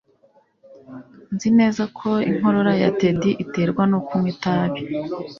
Nzi 1.33 1.49
neza 1.59 1.83
ko 1.97 2.09
inkorora 2.29 2.71
ya 2.81 2.89
Ted 2.99 3.21
iterwa 3.43 3.83
no 3.91 3.99
kunywa 4.05 4.29
itabi 4.35 4.81